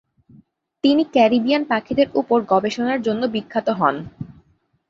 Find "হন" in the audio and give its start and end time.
3.79-3.95